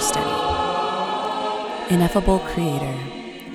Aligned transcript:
Prayer 0.00 0.12
study. 0.12 1.94
Ineffable 1.94 2.38
Creator, 2.38 2.92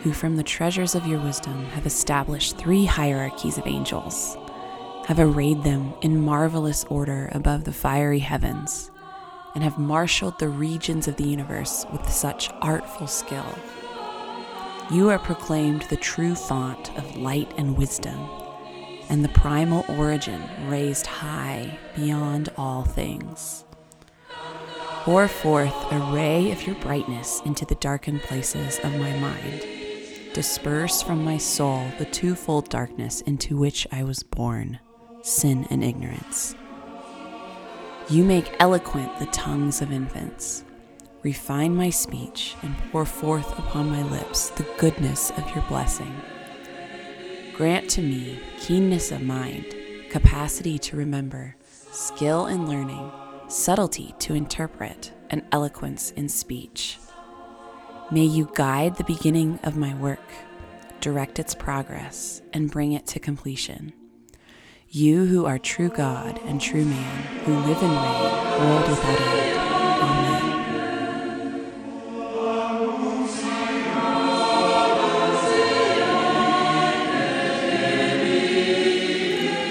who 0.04 0.14
from 0.14 0.36
the 0.36 0.44
treasures 0.44 0.94
of 0.94 1.08
your 1.08 1.20
wisdom 1.20 1.66
have 1.68 1.88
established 1.88 2.58
three 2.58 2.86
hierarchies 2.86 3.58
of 3.58 3.66
angels, 3.66 4.38
have 5.08 5.20
arrayed 5.20 5.64
them 5.64 5.94
in 6.02 6.22
marvelous 6.22 6.84
order 6.86 7.30
above 7.32 7.64
the 7.64 7.74
fiery 7.74 8.20
heavens, 8.20 8.92
and 9.56 9.64
have 9.64 9.80
marshaled 9.80 10.38
the 10.38 10.50
regions 10.50 11.08
of 11.08 11.16
the 11.16 11.28
universe 11.28 11.84
with 11.92 12.08
such 12.12 12.52
artful 12.62 13.08
skill. 13.08 13.58
You 14.92 15.10
are 15.10 15.20
proclaimed 15.20 15.84
the 15.90 15.98
true 15.98 16.36
font 16.36 16.96
of 16.96 17.18
light 17.18 17.52
and 17.58 17.76
wisdom 17.76 18.30
and 19.10 19.24
the 19.24 19.30
primal 19.30 19.86
origin 19.88 20.42
raised 20.68 21.06
high 21.06 21.78
beyond 21.96 22.50
all 22.58 22.84
things. 22.84 23.66
Pour 25.06 25.28
forth 25.28 25.92
a 25.92 26.00
ray 26.12 26.52
of 26.52 26.66
your 26.66 26.74
brightness 26.78 27.40
into 27.46 27.64
the 27.64 27.76
darkened 27.76 28.24
places 28.24 28.80
of 28.80 28.92
my 28.96 29.16
mind. 29.20 29.64
Disperse 30.34 31.04
from 31.04 31.24
my 31.24 31.38
soul 31.38 31.86
the 32.00 32.06
twofold 32.06 32.70
darkness 32.70 33.22
into 33.22 33.56
which 33.56 33.86
I 33.92 34.02
was 34.02 34.24
born 34.24 34.80
sin 35.22 35.68
and 35.70 35.84
ignorance. 35.84 36.56
You 38.10 38.24
make 38.24 38.56
eloquent 38.60 39.20
the 39.20 39.28
tongues 39.28 39.80
of 39.80 39.92
infants. 39.92 40.64
Refine 41.22 41.76
my 41.76 41.92
speech 41.92 42.56
and 42.64 42.76
pour 42.92 43.06
forth 43.06 43.60
upon 43.60 43.92
my 43.92 44.02
lips 44.02 44.50
the 44.50 44.66
goodness 44.80 45.30
of 45.30 45.48
your 45.54 45.64
blessing. 45.68 46.20
Grant 47.54 47.92
to 47.92 48.02
me 48.02 48.40
keenness 48.60 49.12
of 49.12 49.22
mind, 49.22 49.76
capacity 50.10 50.80
to 50.80 50.98
remember, 50.98 51.56
skill 51.92 52.48
in 52.48 52.68
learning, 52.68 53.12
subtlety 53.48 54.14
to 54.20 54.34
interpret, 54.34 55.12
and 55.30 55.44
eloquence 55.52 56.12
in 56.12 56.30
speech. 56.30 56.98
May 58.12 58.26
you 58.26 58.50
guide 58.54 58.96
the 58.96 59.04
beginning 59.04 59.60
of 59.64 59.76
my 59.76 59.94
work, 59.96 60.22
direct 61.02 61.40
its 61.40 61.56
progress, 61.56 62.42
and 62.54 62.72
bring 62.72 62.94
it 62.94 63.06
to 63.08 63.20
completion. 63.20 63.92
You 64.90 65.26
who 65.26 65.46
are 65.46 65.60
true 65.60 65.90
God 65.90 66.40
and 66.46 66.62
true 66.62 66.86
man, 66.86 67.24
who 67.44 67.56
live 67.56 67.82
and 67.82 67.92
reign, 67.92 68.62
world 68.62 68.88
without 68.90 69.20
end. 69.20 69.60
Amen. 70.02 70.52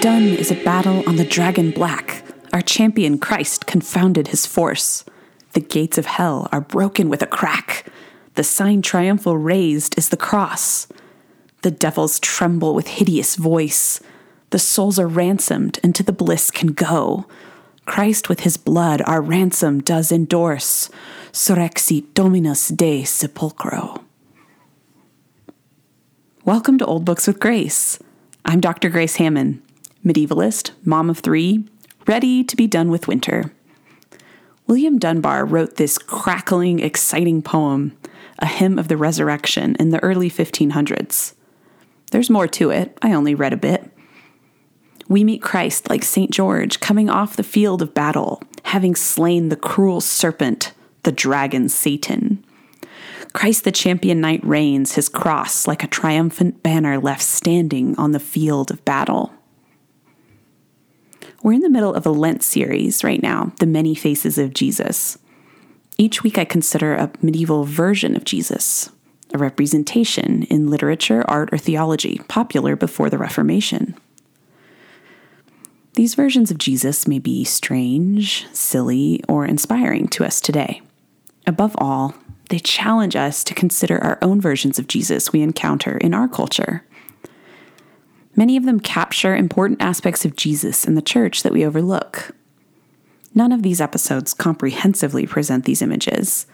Done 0.01 0.23
is 0.23 0.51
a 0.51 0.63
battle 0.63 1.03
on 1.07 1.15
the 1.15 1.25
dragon 1.25 1.71
black. 1.71 2.14
Our 2.55 2.61
champion 2.61 3.17
Christ 3.17 3.65
confounded 3.65 4.29
his 4.29 4.45
force. 4.45 5.03
The 5.51 5.59
gates 5.59 5.97
of 5.97 6.05
hell 6.05 6.47
are 6.53 6.61
broken 6.61 7.09
with 7.09 7.21
a 7.21 7.27
crack. 7.27 7.85
The 8.35 8.45
sign 8.45 8.81
triumphal 8.81 9.37
raised 9.37 9.97
is 9.97 10.07
the 10.07 10.15
cross. 10.15 10.87
The 11.63 11.71
devils 11.71 12.17
tremble 12.17 12.73
with 12.73 12.87
hideous 12.87 13.35
voice. 13.35 13.99
The 14.51 14.59
souls 14.59 14.97
are 14.97 15.05
ransomed 15.05 15.79
and 15.83 15.93
to 15.95 16.03
the 16.03 16.13
bliss 16.13 16.49
can 16.49 16.69
go. 16.69 17.25
Christ 17.85 18.29
with 18.29 18.39
his 18.39 18.55
blood 18.55 19.01
our 19.01 19.21
ransom 19.21 19.81
does 19.81 20.09
endorse. 20.09 20.89
Surrexit 21.33 22.13
Dominus 22.13 22.69
de 22.69 23.03
Sepulchro. 23.03 24.01
Welcome 26.45 26.77
to 26.77 26.85
Old 26.85 27.03
Books 27.03 27.27
with 27.27 27.41
Grace. 27.41 27.99
I'm 28.45 28.61
Dr. 28.61 28.87
Grace 28.87 29.17
Hamman 29.17 29.59
medievalist, 30.05 30.71
mom 30.85 31.09
of 31.09 31.19
three, 31.19 31.65
ready 32.07 32.43
to 32.43 32.55
be 32.55 32.67
done 32.67 32.89
with 32.89 33.07
winter. 33.07 33.51
William 34.67 34.97
Dunbar 34.97 35.45
wrote 35.45 35.75
this 35.75 35.97
crackling, 35.97 36.79
exciting 36.79 37.41
poem, 37.41 37.97
A 38.39 38.47
Hymn 38.47 38.79
of 38.79 38.87
the 38.87 38.97
Resurrection, 38.97 39.75
in 39.79 39.91
the 39.91 40.03
early 40.03 40.29
1500s. 40.29 41.33
There's 42.11 42.29
more 42.29 42.47
to 42.47 42.71
it, 42.71 42.97
I 43.01 43.13
only 43.13 43.35
read 43.35 43.53
a 43.53 43.57
bit. 43.57 43.91
We 45.07 45.23
meet 45.23 45.41
Christ 45.41 45.89
like 45.89 46.03
St. 46.03 46.31
George 46.31 46.79
coming 46.79 47.09
off 47.09 47.35
the 47.35 47.43
field 47.43 47.81
of 47.81 47.93
battle, 47.93 48.41
having 48.63 48.95
slain 48.95 49.49
the 49.49 49.55
cruel 49.55 50.01
serpent, 50.01 50.73
the 51.03 51.11
dragon 51.11 51.69
Satan. 51.69 52.43
Christ 53.33 53.65
the 53.65 53.71
champion 53.71 54.21
knight 54.21 54.43
reigns, 54.43 54.95
his 54.95 55.09
cross 55.09 55.67
like 55.67 55.83
a 55.83 55.87
triumphant 55.87 56.63
banner 56.63 56.97
left 56.97 57.21
standing 57.21 57.95
on 57.99 58.13
the 58.13 58.19
field 58.19 58.71
of 58.71 58.83
battle. 58.85 59.31
We're 61.45 61.53
in 61.53 61.61
the 61.61 61.69
middle 61.69 61.93
of 61.93 62.07
a 62.07 62.09
Lent 62.09 62.41
series 62.41 63.03
right 63.03 63.21
now, 63.21 63.51
The 63.59 63.67
Many 63.67 63.93
Faces 63.93 64.39
of 64.39 64.51
Jesus. 64.51 65.19
Each 65.95 66.23
week 66.23 66.39
I 66.39 66.43
consider 66.43 66.95
a 66.95 67.11
medieval 67.21 67.65
version 67.65 68.15
of 68.15 68.25
Jesus, 68.25 68.89
a 69.31 69.37
representation 69.37 70.41
in 70.45 70.71
literature, 70.71 71.23
art, 71.27 71.53
or 71.53 71.59
theology 71.59 72.19
popular 72.27 72.75
before 72.75 73.11
the 73.11 73.19
Reformation. 73.19 73.95
These 75.93 76.15
versions 76.15 76.49
of 76.49 76.57
Jesus 76.57 77.07
may 77.07 77.19
be 77.19 77.43
strange, 77.43 78.47
silly, 78.51 79.21
or 79.29 79.45
inspiring 79.45 80.07
to 80.07 80.25
us 80.25 80.41
today. 80.41 80.81
Above 81.45 81.75
all, 81.77 82.15
they 82.49 82.57
challenge 82.57 83.15
us 83.15 83.43
to 83.43 83.53
consider 83.53 84.03
our 84.03 84.17
own 84.23 84.41
versions 84.41 84.79
of 84.79 84.87
Jesus 84.87 85.31
we 85.31 85.43
encounter 85.43 85.95
in 85.99 86.15
our 86.15 86.27
culture 86.27 86.83
Many 88.35 88.57
of 88.57 88.65
them 88.65 88.79
capture 88.79 89.35
important 89.35 89.81
aspects 89.81 90.25
of 90.25 90.35
Jesus 90.35 90.85
and 90.85 90.97
the 90.97 91.01
church 91.01 91.43
that 91.43 91.53
we 91.53 91.65
overlook. 91.65 92.35
None 93.33 93.51
of 93.51 93.63
these 93.63 93.81
episodes 93.81 94.33
comprehensively 94.33 95.25
present 95.25 95.65
these 95.65 95.81
images. 95.81 96.45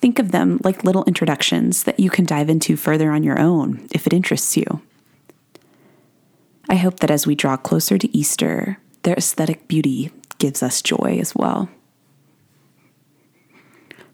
Think 0.00 0.18
of 0.18 0.32
them 0.32 0.60
like 0.62 0.84
little 0.84 1.04
introductions 1.04 1.84
that 1.84 1.98
you 1.98 2.10
can 2.10 2.24
dive 2.24 2.48
into 2.48 2.76
further 2.76 3.10
on 3.10 3.22
your 3.22 3.38
own 3.38 3.88
if 3.92 4.06
it 4.06 4.12
interests 4.12 4.56
you. 4.56 4.82
I 6.68 6.76
hope 6.76 7.00
that 7.00 7.10
as 7.10 7.26
we 7.26 7.34
draw 7.34 7.56
closer 7.56 7.98
to 7.98 8.16
Easter, 8.16 8.78
their 9.02 9.14
aesthetic 9.14 9.68
beauty 9.68 10.10
gives 10.38 10.62
us 10.62 10.82
joy 10.82 11.18
as 11.20 11.34
well. 11.34 11.68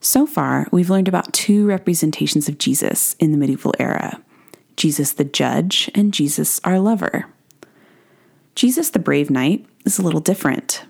So 0.01 0.27
far, 0.27 0.67
we've 0.73 0.91
learned 0.91 1.09
about 1.09 1.33
two 1.33 1.67
representations 1.67 2.49
of 2.49 2.59
Jesus 2.59 3.15
in 3.19 3.33
the 3.33 3.39
medieval 3.39 3.75
era 3.79 4.23
Jesus 4.81 5.13
the 5.13 5.25
judge, 5.25 5.91
and 5.95 6.15
Jesus 6.15 6.59
our 6.65 6.81
lover. 6.81 7.27
Jesus 8.55 8.89
the 8.89 8.99
brave 8.99 9.29
knight 9.29 9.67
is 9.85 9.99
a 9.99 10.03
little 10.03 10.23
different. 10.23 10.87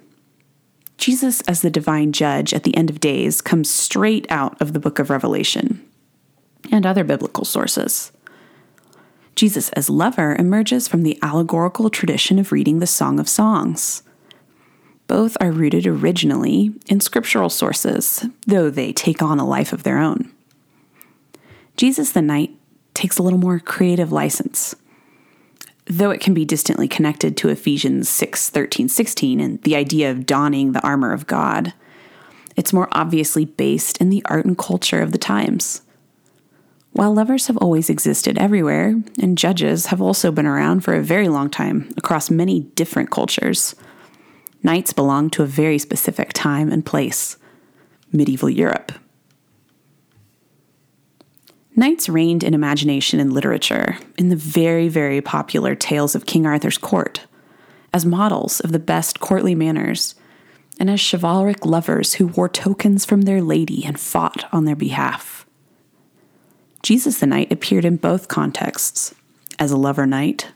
Jesus 0.97 1.41
as 1.41 1.63
the 1.63 1.71
divine 1.71 2.13
judge 2.13 2.55
at 2.55 2.63
the 2.63 2.77
end 2.77 2.89
of 2.89 3.01
days 3.01 3.41
comes 3.41 3.69
straight 3.69 4.31
out 4.31 4.63
of 4.63 4.75
the 4.75 4.79
book 4.79 5.01
of 5.01 5.11
Revelation 5.11 5.85
and 6.71 6.87
other 6.87 7.03
biblical 7.03 7.45
sources. 7.45 8.13
Jesus 9.35 9.71
as 9.71 9.91
lover 9.91 10.37
emerges 10.37 10.87
from 10.87 11.03
the 11.03 11.19
allegorical 11.21 11.91
tradition 11.91 12.39
of 12.39 12.53
reading 12.53 12.79
the 12.79 12.87
Song 12.87 13.19
of 13.19 13.29
Songs. 13.29 14.05
Both 15.09 15.37
are 15.41 15.51
rooted 15.51 15.85
originally 15.85 16.73
in 16.87 17.01
scriptural 17.01 17.51
sources, 17.51 18.25
though 18.47 18.71
they 18.71 18.93
take 18.93 19.21
on 19.21 19.41
a 19.41 19.45
life 19.45 19.73
of 19.73 19.83
their 19.83 19.99
own. 19.99 20.31
Jesus 21.77 22.13
the 22.13 22.23
Knight 22.23 22.55
takes 23.01 23.19
a 23.19 23.23
little 23.23 23.39
more 23.39 23.59
creative 23.59 24.13
license. 24.13 24.77
Though 25.87 26.11
it 26.11 26.21
can 26.21 26.35
be 26.35 26.45
distantly 26.45 26.87
connected 26.87 27.35
to 27.39 27.49
Ephesians 27.49 28.11
6 28.11 28.51
13, 28.51 28.89
16 28.89 29.41
and 29.41 29.63
the 29.63 29.75
idea 29.75 30.11
of 30.11 30.27
donning 30.27 30.73
the 30.73 30.83
armor 30.83 31.13
of 31.13 31.27
God, 31.27 31.73
it's 32.57 32.75
more 32.75 32.89
obviously 32.93 33.47
based 33.47 33.97
in 33.99 34.11
the 34.11 34.23
art 34.27 34.45
and 34.45 34.57
culture 34.57 35.01
of 35.01 35.13
the 35.13 35.19
times. 35.19 35.81
While 36.93 37.15
lovers 37.15 37.47
have 37.47 37.57
always 37.57 37.89
existed 37.89 38.37
everywhere, 38.37 39.01
and 39.19 39.39
judges 39.39 39.87
have 39.87 40.03
also 40.03 40.31
been 40.31 40.47
around 40.47 40.81
for 40.81 40.95
a 40.95 41.03
very 41.03 41.29
long 41.29 41.49
time 41.49 41.91
across 41.97 42.31
many 42.31 42.61
different 42.61 43.11
cultures, 43.11 43.75
knights 44.63 44.93
belong 44.93 45.31
to 45.31 45.43
a 45.43 45.47
very 45.47 45.79
specific 45.79 46.33
time 46.35 46.71
and 46.71 46.85
place 46.85 47.39
medieval 48.13 48.51
Europe. 48.51 48.93
Knights 51.81 52.11
reigned 52.11 52.45
in 52.45 52.53
imagination 52.53 53.21
and 53.21 53.33
literature 53.33 53.97
in 54.19 54.29
the 54.29 54.37
very, 54.37 54.87
very 54.89 55.23
popular 55.23 55.75
tales 55.75 56.15
of 56.15 56.27
King 56.27 56.45
Arthur's 56.45 56.77
court, 56.77 57.23
as 57.95 58.05
models 58.05 58.61
of 58.61 58.71
the 58.71 58.79
best 58.79 59.19
courtly 59.19 59.55
manners, 59.55 60.15
and 60.79 60.91
as 60.91 61.01
chivalric 61.01 61.65
lovers 61.65 62.13
who 62.15 62.27
wore 62.27 62.51
tokens 62.51 63.07
from 63.07 63.23
their 63.23 63.41
lady 63.41 63.83
and 63.83 63.99
fought 63.99 64.45
on 64.53 64.67
their 64.67 64.77
behalf. 64.77 65.47
Jesus 66.83 67.19
the 67.19 67.27
Knight 67.27 67.51
appeared 67.51 67.87
in 67.87 67.97
both 67.97 68.29
contexts, 68.29 69.15
as 69.59 69.73
a 69.73 69.79
lover 69.79 70.05
knight 70.05 70.49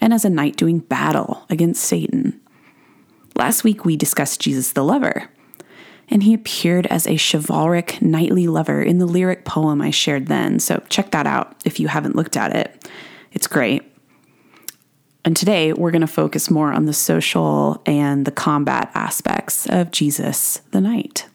and 0.00 0.14
as 0.14 0.24
a 0.24 0.30
knight 0.30 0.54
doing 0.54 0.78
battle 0.78 1.44
against 1.50 1.82
Satan. 1.82 2.40
Last 3.34 3.64
week 3.64 3.84
we 3.84 3.96
discussed 3.96 4.40
Jesus 4.40 4.70
the 4.70 4.84
Lover, 4.84 5.28
and 6.10 6.22
he 6.22 6.34
appeared 6.34 6.86
as 6.86 7.06
a 7.06 7.16
chivalric 7.16 8.00
knightly 8.00 8.46
lover 8.46 8.82
in 8.82 8.98
the 8.98 9.06
lyric 9.06 9.44
poem 9.44 9.80
I 9.82 9.90
shared 9.90 10.26
then. 10.26 10.58
So 10.58 10.82
check 10.88 11.10
that 11.10 11.26
out 11.26 11.54
if 11.64 11.78
you 11.78 11.88
haven't 11.88 12.16
looked 12.16 12.36
at 12.36 12.54
it. 12.54 12.90
It's 13.32 13.46
great. 13.46 13.82
And 15.24 15.36
today 15.36 15.72
we're 15.72 15.90
going 15.90 16.00
to 16.00 16.06
focus 16.06 16.50
more 16.50 16.72
on 16.72 16.86
the 16.86 16.94
social 16.94 17.82
and 17.84 18.24
the 18.24 18.30
combat 18.30 18.90
aspects 18.94 19.66
of 19.66 19.90
Jesus 19.90 20.62
the 20.70 20.80
Knight. 20.80 21.28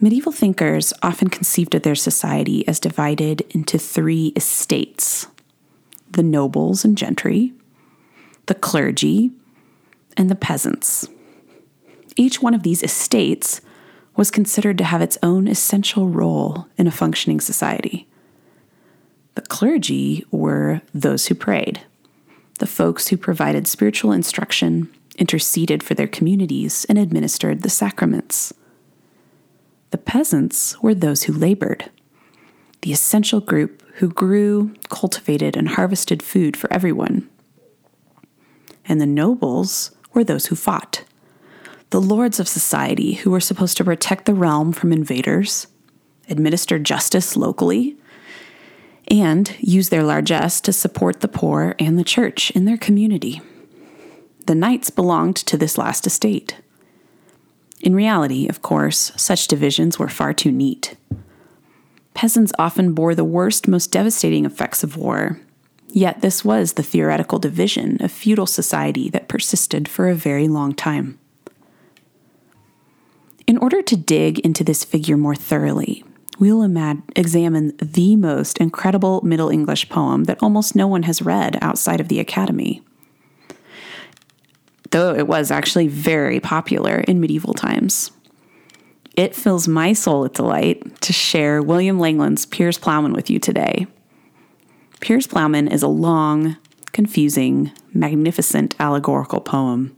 Medieval 0.00 0.32
thinkers 0.32 0.92
often 1.02 1.28
conceived 1.28 1.74
of 1.74 1.82
their 1.82 1.94
society 1.94 2.66
as 2.66 2.80
divided 2.80 3.42
into 3.50 3.78
three 3.78 4.32
estates 4.36 5.26
the 6.10 6.22
nobles 6.22 6.84
and 6.84 6.98
gentry, 6.98 7.52
the 8.46 8.54
clergy, 8.54 9.30
and 10.16 10.28
the 10.28 10.34
peasants. 10.34 11.08
Each 12.16 12.42
one 12.42 12.54
of 12.54 12.62
these 12.62 12.82
estates 12.82 13.60
was 14.16 14.30
considered 14.30 14.78
to 14.78 14.84
have 14.84 15.00
its 15.00 15.18
own 15.22 15.48
essential 15.48 16.08
role 16.08 16.66
in 16.76 16.86
a 16.86 16.90
functioning 16.92 17.40
society. 17.40 18.06
The 19.34 19.42
clergy 19.42 20.26
were 20.30 20.82
those 20.92 21.28
who 21.28 21.34
prayed, 21.34 21.82
the 22.58 22.66
folks 22.66 23.08
who 23.08 23.16
provided 23.16 23.66
spiritual 23.66 24.12
instruction, 24.12 24.92
interceded 25.16 25.82
for 25.82 25.94
their 25.94 26.08
communities, 26.08 26.84
and 26.88 26.98
administered 26.98 27.62
the 27.62 27.70
sacraments. 27.70 28.52
The 29.90 29.98
peasants 29.98 30.80
were 30.82 30.94
those 30.94 31.24
who 31.24 31.32
labored, 31.32 31.90
the 32.82 32.92
essential 32.92 33.40
group 33.40 33.82
who 33.96 34.08
grew, 34.08 34.74
cultivated, 34.88 35.56
and 35.56 35.70
harvested 35.70 36.22
food 36.22 36.56
for 36.56 36.72
everyone. 36.72 37.28
And 38.84 39.00
the 39.00 39.06
nobles 39.06 39.90
were 40.12 40.24
those 40.24 40.46
who 40.46 40.56
fought, 40.56 41.04
the 41.90 42.00
lords 42.00 42.38
of 42.38 42.48
society 42.48 43.14
who 43.14 43.30
were 43.30 43.40
supposed 43.40 43.76
to 43.76 43.84
protect 43.84 44.24
the 44.24 44.34
realm 44.34 44.72
from 44.72 44.92
invaders, 44.92 45.66
administer 46.28 46.78
justice 46.78 47.36
locally, 47.36 47.96
and 49.08 49.56
use 49.58 49.88
their 49.88 50.04
largesse 50.04 50.60
to 50.60 50.72
support 50.72 51.20
the 51.20 51.28
poor 51.28 51.74
and 51.80 51.98
the 51.98 52.04
church 52.04 52.52
in 52.52 52.64
their 52.64 52.76
community. 52.76 53.42
The 54.46 54.54
knights 54.54 54.90
belonged 54.90 55.36
to 55.36 55.56
this 55.56 55.76
last 55.76 56.06
estate. 56.06 56.56
In 57.80 57.94
reality, 57.94 58.46
of 58.46 58.62
course, 58.62 59.10
such 59.16 59.48
divisions 59.48 59.98
were 59.98 60.08
far 60.08 60.32
too 60.32 60.52
neat. 60.52 60.96
Peasants 62.14 62.52
often 62.58 62.92
bore 62.92 63.14
the 63.14 63.24
worst, 63.24 63.66
most 63.66 63.90
devastating 63.90 64.44
effects 64.44 64.84
of 64.84 64.96
war, 64.96 65.40
yet 65.88 66.20
this 66.20 66.44
was 66.44 66.74
the 66.74 66.82
theoretical 66.82 67.38
division 67.38 67.96
of 68.00 68.12
feudal 68.12 68.46
society 68.46 69.08
that 69.10 69.28
persisted 69.28 69.88
for 69.88 70.08
a 70.08 70.14
very 70.14 70.46
long 70.46 70.72
time. 70.72 71.18
In 73.50 73.58
order 73.58 73.82
to 73.82 73.96
dig 73.96 74.38
into 74.38 74.62
this 74.62 74.84
figure 74.84 75.16
more 75.16 75.34
thoroughly, 75.34 76.04
we'll 76.38 76.60
imag- 76.60 77.02
examine 77.16 77.76
the 77.82 78.14
most 78.14 78.58
incredible 78.58 79.20
Middle 79.22 79.48
English 79.50 79.88
poem 79.88 80.22
that 80.26 80.40
almost 80.40 80.76
no 80.76 80.86
one 80.86 81.02
has 81.02 81.20
read 81.20 81.58
outside 81.60 82.00
of 82.00 82.06
the 82.06 82.20
Academy 82.20 82.80
though 84.92 85.12
it 85.14 85.26
was 85.26 85.50
actually 85.50 85.88
very 85.88 86.38
popular 86.38 87.00
in 87.00 87.20
medieval 87.20 87.54
times. 87.54 88.12
It 89.16 89.34
fills 89.34 89.66
my 89.66 89.94
soul 89.94 90.20
with 90.20 90.34
delight 90.34 91.00
to 91.02 91.12
share 91.12 91.60
William 91.60 91.98
Langland's 91.98 92.46
Piers 92.46 92.78
Plowman 92.78 93.12
with 93.12 93.30
you 93.30 93.40
today. 93.40 93.88
Piers 95.00 95.26
Plowman 95.26 95.68
is 95.68 95.82
a 95.82 95.88
long, 95.88 96.56
confusing, 96.92 97.72
magnificent 97.92 98.74
allegorical 98.78 99.40
poem, 99.40 99.94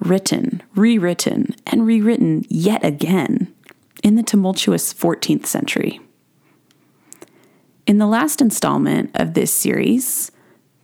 written, 0.00 0.62
rewritten, 0.74 1.54
and 1.66 1.86
rewritten 1.86 2.44
yet 2.48 2.84
again 2.84 3.52
in 4.02 4.16
the 4.16 4.22
tumultuous 4.22 4.92
14th 4.92 5.46
century. 5.46 6.00
In 7.86 7.98
the 7.98 8.06
last 8.06 8.40
installment 8.40 9.10
of 9.14 9.34
this 9.34 9.52
series, 9.52 10.30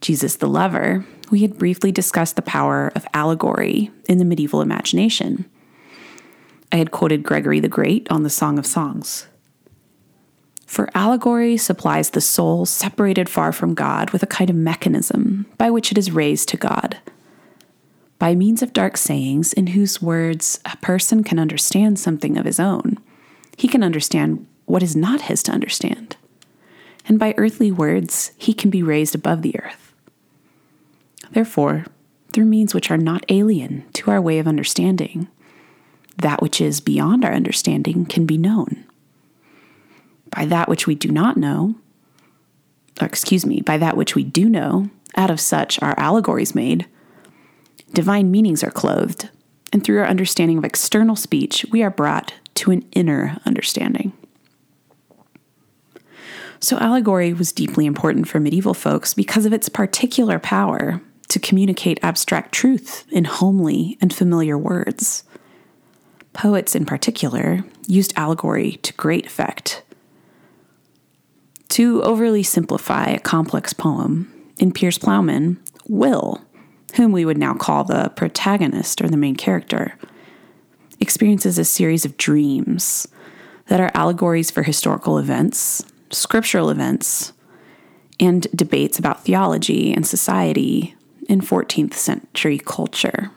Jesus 0.01 0.37
the 0.37 0.49
Lover, 0.49 1.05
we 1.31 1.41
had 1.41 1.59
briefly 1.59 1.93
discussed 1.93 2.37
the 2.37 2.43
power 2.43 2.91
of 2.95 3.07
allegory 3.15 3.91
in 4.09 4.19
the 4.19 4.25
medieval 4.25 4.61
imagination. 4.61 5.49
I 6.73 6.77
had 6.77 6.91
quoted 6.91 7.23
Gregory 7.23 7.61
the 7.61 7.69
Great 7.69 8.11
on 8.11 8.23
the 8.23 8.31
Song 8.31 8.59
of 8.59 8.67
Songs. 8.67 9.27
For 10.67 10.89
allegory 10.95 11.57
supplies 11.57 12.11
the 12.11 12.21
soul 12.21 12.65
separated 12.65 13.29
far 13.29 13.51
from 13.51 13.75
God 13.75 14.11
with 14.11 14.23
a 14.23 14.27
kind 14.27 14.49
of 14.49 14.57
mechanism 14.57 15.47
by 15.59 15.69
which 15.69 15.91
it 15.91 15.99
is 15.99 16.13
raised 16.13 16.49
to 16.51 16.57
God. 16.57 16.99
By 18.21 18.35
means 18.35 18.63
of 18.63 18.75
dark 18.75 18.99
sayings 18.99 19.55
in 19.55 19.69
whose 19.69 20.03
words 20.03 20.61
a 20.67 20.77
person 20.77 21.25
can 21.25 21.39
understand 21.39 21.99
something 21.99 22.37
of 22.37 22.45
his 22.45 22.61
own, 22.61 22.99
he 23.57 23.67
can 23.67 23.83
understand 23.83 24.47
what 24.67 24.83
is 24.83 24.95
not 24.95 25.23
his 25.23 25.43
to 25.45 25.53
understand. 25.53 26.17
And 27.07 27.19
by 27.19 27.35
earthly 27.39 27.73
words, 27.73 28.33
he 28.37 28.53
can 28.53 28.69
be 28.69 28.83
raised 28.83 29.15
above 29.15 29.41
the 29.41 29.59
earth. 29.59 29.95
Therefore, 31.31 31.87
through 32.33 32.45
means 32.45 32.75
which 32.75 32.91
are 32.91 32.99
not 32.99 33.25
alien 33.31 33.87
to 33.95 34.11
our 34.11 34.21
way 34.21 34.39
of 34.39 34.47
understanding, 34.47 35.27
that 36.19 36.43
which 36.43 36.61
is 36.61 36.83
beyond 36.83 37.25
our 37.25 37.33
understanding 37.33 38.05
can 38.05 38.27
be 38.27 38.37
known. 38.37 38.85
By 40.29 40.45
that 40.45 40.69
which 40.69 40.87
we 40.87 40.95
do 40.95 41.11
not 41.11 41.39
know, 41.39 41.75
or 43.01 43.07
excuse 43.07 43.47
me, 43.47 43.63
by 43.63 43.79
that 43.79 43.97
which 43.97 44.15
we 44.15 44.25
do 44.25 44.51
know, 44.51 44.91
out 45.17 45.31
of 45.31 45.41
such 45.41 45.83
are 45.83 45.99
allegories 45.99 46.55
made, 46.55 46.87
divine 47.93 48.31
meanings 48.31 48.63
are 48.63 48.71
clothed, 48.71 49.29
and 49.73 49.83
through 49.85 49.99
our 50.01 50.07
understanding 50.07 50.59
of 50.59 50.65
external 50.65 51.17
speech, 51.17 51.65
we 51.71 51.83
are 51.83 51.91
brought 51.91 52.35
to 52.55 52.71
an 52.71 52.85
inner 52.93 53.39
understanding. 53.45 54.13
So, 56.61 56.77
allegory 56.79 57.33
was 57.33 57.53
deeply 57.53 57.87
important 57.87 58.29
for 58.29 58.39
medieval 58.39 58.75
folks 58.75 59.15
because 59.15 59.47
of 59.47 59.53
its 59.53 59.69
particular 59.69 60.39
power 60.39 61.01
to 61.29 61.39
communicate 61.39 61.99
abstract 62.03 62.53
truth 62.53 63.07
in 63.11 63.25
homely 63.25 63.97
and 64.01 64.13
familiar 64.13 64.59
words. 64.59 65.25
Poets, 66.33 66.75
in 66.75 66.85
particular, 66.85 67.65
used 67.87 68.13
allegory 68.17 68.73
to 68.83 68.93
great 68.95 69.27
effect. 69.27 69.83
To 71.71 72.03
overly 72.03 72.43
simplify 72.43 73.07
a 73.07 73.21
complex 73.21 73.73
poem, 73.73 74.31
in 74.59 74.73
Piers 74.73 74.99
Plowman, 74.99 75.59
Will, 75.89 76.43
whom 76.97 77.13
we 77.13 77.25
would 77.25 77.39
now 77.39 77.55
call 77.55 77.85
the 77.85 78.11
protagonist 78.17 79.01
or 79.01 79.09
the 79.09 79.17
main 79.17 79.37
character, 79.37 79.95
experiences 81.01 81.59
a 81.59 81.65
series 81.65 82.05
of 82.05 82.17
dreams 82.17 83.07
that 83.69 83.81
are 83.81 83.91
allegories 83.95 84.51
for 84.51 84.63
historical 84.63 85.19
events, 85.19 85.85
scriptural 86.11 86.71
events, 86.71 87.33
and 88.19 88.47
debates 88.55 88.99
about 88.99 89.25
theology 89.25 89.93
and 89.93 90.07
society, 90.07 90.95
in 91.31 91.41
14th 91.41 91.95
century 91.95 92.59
culture. 92.59 93.31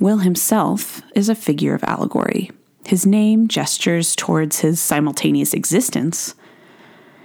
Will 0.00 0.18
himself 0.18 1.00
is 1.14 1.28
a 1.28 1.34
figure 1.34 1.74
of 1.74 1.84
allegory. 1.84 2.50
His 2.84 3.06
name 3.06 3.46
gestures 3.46 4.16
towards 4.16 4.60
his 4.60 4.80
simultaneous 4.80 5.54
existence 5.54 6.34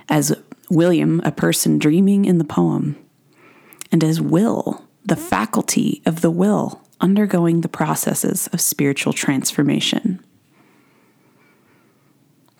as 0.09 0.35
William, 0.69 1.21
a 1.23 1.31
person 1.31 1.79
dreaming 1.79 2.25
in 2.25 2.37
the 2.37 2.43
poem, 2.43 2.95
and 3.93 4.03
as 4.03 4.19
will, 4.19 4.83
the 5.05 5.15
faculty 5.15 6.01
of 6.05 6.21
the 6.21 6.31
will 6.31 6.81
undergoing 6.99 7.61
the 7.61 7.69
processes 7.69 8.47
of 8.47 8.59
spiritual 8.59 9.13
transformation. 9.13 10.19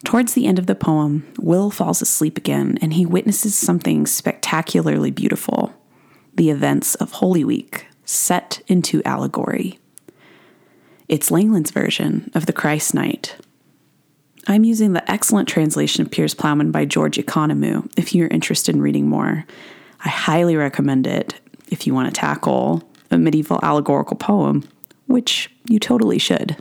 Towards 0.06 0.34
the 0.34 0.46
end 0.46 0.60
of 0.60 0.68
the 0.68 0.76
poem, 0.76 1.26
Will 1.40 1.72
falls 1.72 2.02
asleep 2.02 2.38
again 2.38 2.78
and 2.82 2.94
he 2.94 3.06
witnesses 3.06 3.56
something 3.56 4.06
spectacularly 4.06 5.12
beautiful 5.12 5.74
the 6.36 6.50
events 6.50 6.96
of 6.96 7.14
Holy 7.14 7.44
Week 7.44 7.88
set 8.06 8.62
into 8.68 9.04
allegory. 9.04 9.80
It's 11.08 11.32
Langland's 11.32 11.72
version 11.72 12.32
of 12.34 12.48
the 12.48 12.54
Christ 12.54 12.94
Knight. 12.94 13.38
I'm 14.48 14.64
using 14.64 14.94
the 14.94 15.10
excellent 15.10 15.48
translation 15.48 16.04
of 16.04 16.12
Piers 16.12 16.34
Plowman 16.34 16.72
by 16.72 16.86
George 16.86 17.18
Economou 17.18 17.92
if 17.98 18.14
you're 18.14 18.28
interested 18.28 18.76
in 18.76 18.82
reading 18.82 19.08
more. 19.08 19.46
I 20.04 20.10
highly 20.10 20.56
recommend 20.56 21.08
it 21.08 21.40
if 21.70 21.88
you 21.88 21.94
want 21.94 22.14
to 22.14 22.20
tackle 22.20 22.84
a 23.10 23.18
medieval 23.18 23.60
allegorical 23.64 24.18
poem, 24.18 24.68
which 25.08 25.50
you 25.68 25.80
totally 25.80 26.20
should. 26.20 26.58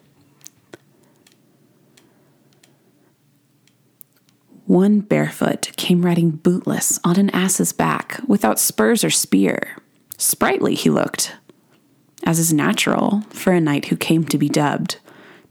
One 4.66 5.00
barefoot 5.00 5.72
came 5.76 6.06
riding 6.06 6.30
bootless 6.30 7.00
on 7.04 7.18
an 7.18 7.30
ass's 7.30 7.72
back, 7.72 8.20
without 8.26 8.60
spurs 8.60 9.02
or 9.02 9.10
spear. 9.10 9.76
Sprightly 10.18 10.74
he 10.74 10.88
looked, 10.88 11.34
as 12.24 12.38
is 12.38 12.52
natural 12.52 13.22
for 13.30 13.52
a 13.52 13.60
knight 13.60 13.86
who 13.86 13.96
came 13.96 14.24
to 14.24 14.38
be 14.38 14.48
dubbed, 14.48 14.98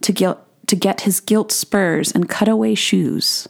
to 0.02 0.14
get, 0.14 0.38
to 0.68 0.76
get 0.76 1.02
his 1.02 1.20
gilt 1.20 1.52
spurs 1.52 2.12
and 2.12 2.30
cutaway 2.30 2.74
shoes. 2.74 3.50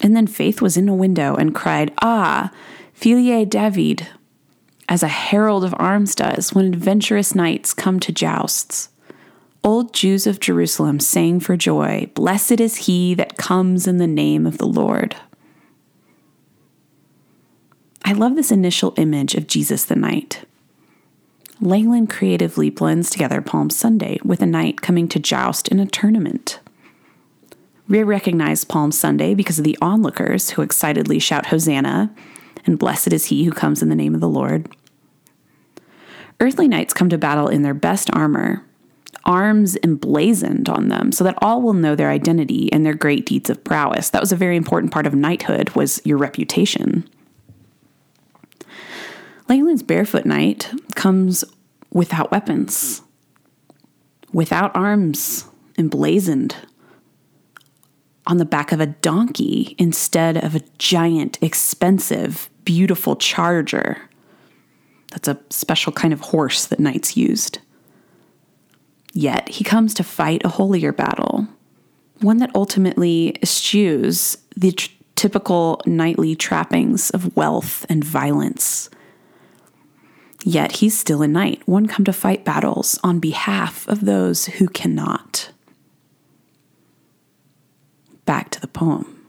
And 0.00 0.16
then 0.16 0.26
Faith 0.26 0.62
was 0.62 0.76
in 0.76 0.88
a 0.88 0.94
window 0.94 1.34
and 1.34 1.54
cried, 1.54 1.92
Ah, 2.00 2.50
Filiae 3.00 3.48
David, 3.48 4.08
as 4.88 5.02
a 5.02 5.08
herald 5.08 5.64
of 5.64 5.74
arms 5.78 6.14
does 6.14 6.52
when 6.52 6.66
adventurous 6.66 7.34
knights 7.34 7.72
come 7.72 7.98
to 8.00 8.12
jousts 8.12 8.90
old 9.62 9.92
Jews 9.92 10.26
of 10.26 10.40
Jerusalem 10.40 11.00
sang 11.00 11.40
for 11.40 11.56
joy, 11.56 12.10
Blessed 12.14 12.60
is 12.60 12.76
he 12.76 13.14
that 13.14 13.36
comes 13.36 13.86
in 13.86 13.98
the 13.98 14.06
name 14.06 14.46
of 14.46 14.58
the 14.58 14.66
Lord. 14.66 15.16
I 18.04 18.12
love 18.12 18.36
this 18.36 18.50
initial 18.50 18.94
image 18.96 19.34
of 19.34 19.46
Jesus 19.46 19.84
the 19.84 19.96
knight. 19.96 20.44
Langland 21.60 22.08
creatively 22.08 22.70
blends 22.70 23.10
together 23.10 23.42
Palm 23.42 23.68
Sunday 23.68 24.18
with 24.24 24.40
a 24.40 24.46
knight 24.46 24.80
coming 24.80 25.08
to 25.08 25.18
joust 25.18 25.68
in 25.68 25.78
a 25.78 25.86
tournament. 25.86 26.58
We 27.86 28.02
recognize 28.02 28.64
Palm 28.64 28.92
Sunday 28.92 29.34
because 29.34 29.58
of 29.58 29.64
the 29.64 29.76
onlookers 29.82 30.50
who 30.50 30.62
excitedly 30.62 31.18
shout 31.18 31.46
Hosanna 31.46 32.14
and 32.70 32.78
Blessed 32.78 33.12
is 33.12 33.26
he 33.26 33.42
who 33.42 33.50
comes 33.50 33.82
in 33.82 33.88
the 33.88 33.96
name 33.96 34.14
of 34.14 34.20
the 34.20 34.28
Lord. 34.28 34.68
Earthly 36.38 36.68
knights 36.68 36.94
come 36.94 37.08
to 37.08 37.18
battle 37.18 37.48
in 37.48 37.62
their 37.62 37.74
best 37.74 38.08
armor, 38.12 38.64
arms 39.24 39.76
emblazoned 39.82 40.68
on 40.68 40.88
them, 40.88 41.10
so 41.10 41.24
that 41.24 41.34
all 41.42 41.60
will 41.60 41.72
know 41.72 41.96
their 41.96 42.10
identity 42.10 42.72
and 42.72 42.86
their 42.86 42.94
great 42.94 43.26
deeds 43.26 43.50
of 43.50 43.64
prowess. 43.64 44.10
That 44.10 44.22
was 44.22 44.30
a 44.30 44.36
very 44.36 44.56
important 44.56 44.92
part 44.92 45.04
of 45.04 45.16
knighthood 45.16 45.70
was 45.70 46.00
your 46.04 46.16
reputation. 46.16 47.10
Langland's 49.48 49.82
barefoot 49.82 50.24
knight 50.24 50.72
comes 50.94 51.42
without 51.92 52.30
weapons, 52.30 53.02
without 54.32 54.74
arms, 54.76 55.44
emblazoned 55.76 56.54
on 58.26 58.38
the 58.38 58.44
back 58.44 58.72
of 58.72 58.80
a 58.80 58.86
donkey 58.86 59.74
instead 59.78 60.36
of 60.36 60.54
a 60.54 60.60
giant, 60.78 61.38
expensive, 61.42 62.49
beautiful 62.64 63.16
charger. 63.16 64.08
That's 65.10 65.28
a 65.28 65.40
special 65.50 65.92
kind 65.92 66.12
of 66.12 66.20
horse 66.20 66.66
that 66.66 66.80
knights 66.80 67.16
used. 67.16 67.58
Yet 69.12 69.48
he 69.48 69.64
comes 69.64 69.92
to 69.94 70.04
fight 70.04 70.42
a 70.44 70.48
holier 70.48 70.92
battle, 70.92 71.48
one 72.20 72.38
that 72.38 72.54
ultimately 72.54 73.36
eschews 73.42 74.36
the 74.56 74.72
tr- 74.72 74.90
typical 75.16 75.80
knightly 75.84 76.34
trappings 76.36 77.10
of 77.10 77.36
wealth 77.36 77.84
and 77.88 78.04
violence 78.04 78.88
Yet 80.44 80.76
he's 80.76 80.98
still 80.98 81.22
a 81.22 81.28
knight, 81.28 81.62
one 81.66 81.86
come 81.86 82.04
to 82.06 82.12
fight 82.12 82.44
battles 82.44 82.98
on 83.04 83.20
behalf 83.20 83.86
of 83.88 84.04
those 84.04 84.46
who 84.46 84.68
cannot. 84.68 85.50
Back 88.24 88.50
to 88.50 88.60
the 88.60 88.68
poem. 88.68 89.19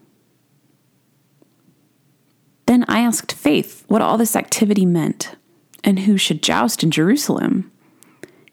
Then 2.71 2.85
I 2.87 3.01
asked 3.01 3.33
Faith 3.33 3.83
what 3.89 4.01
all 4.01 4.17
this 4.17 4.33
activity 4.33 4.85
meant 4.85 5.35
and 5.83 5.99
who 5.99 6.15
should 6.15 6.41
joust 6.41 6.83
in 6.83 6.89
Jerusalem. 6.89 7.69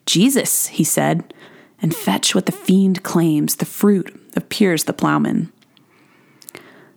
Jesus, 0.07 0.67
he 0.67 0.83
said, 0.83 1.33
and 1.81 1.95
fetch 1.95 2.35
what 2.35 2.47
the 2.47 2.51
fiend 2.51 3.05
claims, 3.05 3.55
the 3.55 3.65
fruit 3.65 4.21
of 4.35 4.49
Piers 4.49 4.83
the 4.83 4.93
plowman. 4.93 5.53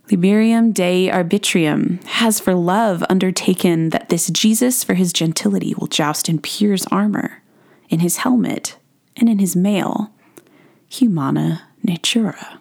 Liberum 0.09 0.73
Dei 0.73 1.11
Arbitrium 1.11 2.03
has 2.05 2.39
for 2.39 2.55
love 2.55 3.03
undertaken 3.07 3.91
that 3.91 4.09
this 4.09 4.31
Jesus 4.31 4.83
for 4.83 4.95
his 4.95 5.13
gentility 5.13 5.75
will 5.75 5.85
joust 5.85 6.27
in 6.27 6.41
Piers 6.41 6.87
armor, 6.87 7.43
in 7.87 7.99
his 7.99 8.17
helmet, 8.17 8.79
and 9.15 9.29
in 9.29 9.37
his 9.37 9.55
mail, 9.55 10.11
humana 10.89 11.67
natura. 11.83 12.59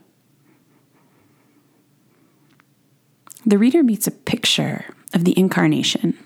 The 3.46 3.58
reader 3.58 3.82
meets 3.82 4.06
a 4.06 4.12
picture 4.12 4.84
of 5.14 5.24
the 5.24 5.38
incarnation, 5.38 6.18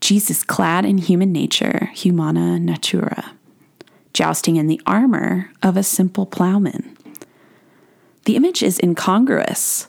Jesus 0.00 0.42
clad 0.42 0.84
in 0.84 0.98
human 0.98 1.32
nature, 1.32 1.90
humana 1.94 2.58
natura, 2.58 3.32
jousting 4.12 4.56
in 4.56 4.66
the 4.66 4.80
armor 4.86 5.50
of 5.62 5.76
a 5.76 5.82
simple 5.82 6.26
plowman. 6.26 6.96
The 8.24 8.36
image 8.36 8.62
is 8.62 8.78
incongruous 8.82 9.88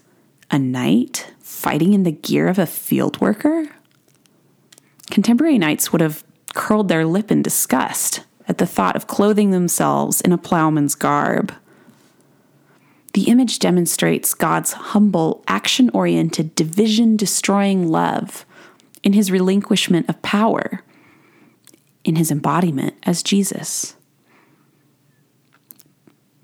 a 0.49 0.59
knight 0.59 1.33
fighting 1.39 1.93
in 1.93 2.03
the 2.03 2.11
gear 2.11 2.47
of 2.47 2.59
a 2.59 2.65
field 2.65 3.19
worker? 3.19 3.67
Contemporary 5.09 5.57
knights 5.57 5.91
would 5.91 6.01
have 6.01 6.23
curled 6.53 6.87
their 6.87 7.05
lip 7.05 7.31
in 7.31 7.41
disgust 7.41 8.23
at 8.47 8.57
the 8.57 8.65
thought 8.65 8.95
of 8.95 9.07
clothing 9.07 9.51
themselves 9.51 10.21
in 10.21 10.31
a 10.31 10.37
plowman's 10.37 10.95
garb. 10.95 11.53
The 13.17 13.29
image 13.29 13.57
demonstrates 13.57 14.35
God's 14.35 14.73
humble, 14.73 15.43
action 15.47 15.89
oriented, 15.91 16.53
division 16.53 17.17
destroying 17.17 17.87
love 17.89 18.45
in 19.01 19.13
his 19.13 19.31
relinquishment 19.31 20.07
of 20.07 20.21
power, 20.21 20.83
in 22.03 22.15
his 22.15 22.29
embodiment 22.29 22.93
as 23.01 23.23
Jesus. 23.23 23.95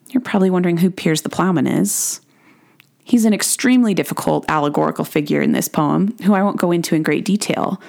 You're 0.09 0.21
probably 0.21 0.49
wondering 0.49 0.77
who 0.77 0.89
Piers 0.89 1.21
the 1.21 1.29
Plowman 1.29 1.67
is. 1.67 2.21
He's 3.03 3.25
an 3.25 3.35
extremely 3.35 3.93
difficult 3.93 4.43
allegorical 4.49 5.05
figure 5.05 5.43
in 5.43 5.51
this 5.51 5.67
poem, 5.67 6.17
who 6.23 6.33
I 6.33 6.41
won't 6.41 6.57
go 6.57 6.71
into 6.71 6.95
in 6.95 7.03
great 7.03 7.23
detail. 7.23 7.79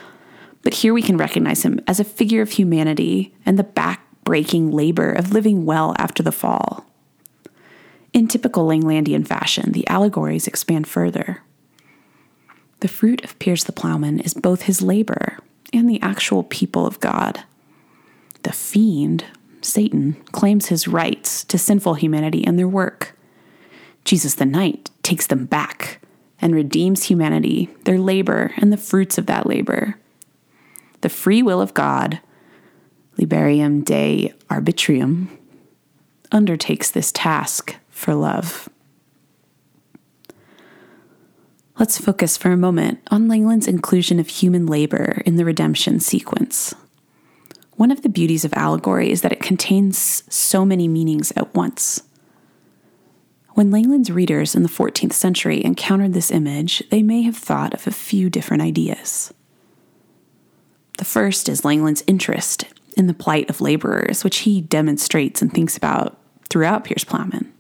But 0.61 0.75
here 0.75 0.93
we 0.93 1.01
can 1.01 1.17
recognize 1.17 1.63
him 1.63 1.81
as 1.87 2.01
a 2.01 2.05
figure 2.05 2.43
of 2.43 2.51
humanity 2.51 3.35
and 3.47 3.59
the 3.59 3.65
back-breaking 3.65 4.73
labor 4.73 5.11
of 5.11 5.33
living 5.33 5.65
well 5.65 5.95
after 5.97 6.23
the 6.23 6.31
fall. 6.31 6.84
In 8.15 8.29
typical 8.29 8.69
Langlandian 8.69 9.27
fashion, 9.27 9.73
the 9.73 9.87
allegories 9.89 10.47
expand 10.47 10.87
further. 10.87 11.43
The 12.79 12.87
fruit 12.87 13.25
of 13.25 13.37
Piers 13.41 13.65
the 13.65 13.73
Plowman 13.73 14.21
is 14.21 14.35
both 14.35 14.63
his 14.63 14.81
labor 14.81 15.41
and 15.73 15.91
the 15.91 16.01
actual 16.01 16.45
people 16.45 16.87
of 16.87 17.01
God. 17.01 17.43
The 18.45 18.53
fiend, 18.53 19.25
Satan, 19.63 20.15
claims 20.31 20.67
his 20.67 20.87
rights 20.87 21.43
to 21.47 21.59
sinful 21.59 21.95
humanity 21.95 22.47
and 22.47 22.57
their 22.57 22.69
work. 22.69 23.19
Jesus 24.05 24.37
the 24.37 24.47
Knight 24.47 24.91
takes 25.03 25.27
them 25.27 25.47
back 25.47 26.01
and 26.41 26.55
redeems 26.55 27.05
humanity, 27.05 27.69
their 27.85 27.99
labor, 27.99 28.53
and 28.59 28.73
the 28.73 28.77
fruits 28.77 29.19
of 29.19 29.27
that 29.27 29.47
labor. 29.47 29.99
The 31.01 31.09
free 31.09 31.43
will 31.43 31.61
of 31.61 31.75
God, 31.75 32.21
Liberum 33.19 33.85
Dei 33.85 34.35
Arbitrium, 34.49 35.29
undertakes 36.31 36.93
this 36.93 37.11
task 37.11 37.77
for 37.95 38.15
love. 38.15 38.69
Let's 41.79 41.99
focus 41.99 42.37
for 42.37 42.51
a 42.51 42.57
moment 42.57 43.01
on 43.11 43.29
Langland's 43.29 43.67
inclusion 43.67 44.21
of 44.21 44.29
human 44.29 44.67
labor 44.67 45.23
in 45.25 45.37
the 45.37 45.45
redemption 45.45 46.01
sequence. 46.01 46.75
One 47.77 47.91
of 47.91 48.03
the 48.03 48.09
beauties 48.09 48.45
of 48.45 48.53
allegory 48.55 49.11
is 49.11 49.23
that 49.23 49.33
it 49.33 49.41
contains 49.41 50.23
so 50.29 50.65
many 50.65 50.87
meanings 50.87 51.33
at 51.37 51.55
once. 51.55 52.03
When 53.51 53.71
Langland's 53.71 54.11
readers 54.11 54.55
in 54.55 54.63
the 54.63 54.69
14th 54.69 55.13
century 55.13 55.65
encountered 55.65 56.13
this 56.13 56.31
image, 56.31 56.83
they 56.91 57.03
may 57.03 57.23
have 57.23 57.37
thought 57.37 57.75
of 57.75 57.87
a 57.87 57.93
few 57.93 58.29
different 58.29 58.63
ideas. 58.63 59.33
The 60.99 61.05
first 61.05 61.49
is 61.49 61.65
Langland's 61.65 62.05
interest 62.07 62.65
in 62.97 63.07
the 63.07 63.15
plight 63.15 63.51
of 63.51 63.61
laborers, 63.61 64.25
which 64.25 64.39
he 64.39 64.61
demonstrates 64.61 65.43
and 65.43 65.53
thinks 65.53 65.77
about 65.77 66.19
throughout 66.51 66.85
Piers 66.85 67.05
Plowman. 67.05 67.54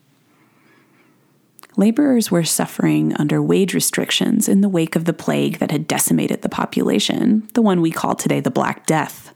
Laborers 1.76 2.31
were 2.31 2.45
suffering 2.45 3.14
under 3.16 3.43
wage 3.43 3.75
restrictions 3.75 4.49
in 4.49 4.61
the 4.61 4.69
wake 4.69 4.95
of 4.95 5.07
the 5.07 5.12
plague 5.12 5.59
that 5.59 5.73
had 5.73 5.88
decimated 5.88 6.43
the 6.43 6.49
population, 6.49 7.49
the 7.54 7.62
one 7.62 7.81
we 7.81 7.90
call 7.90 8.14
today 8.14 8.38
the 8.38 8.50
Black 8.50 8.87
Death. 8.87 9.35